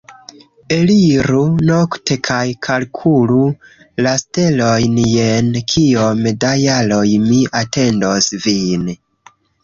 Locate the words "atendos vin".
7.61-8.89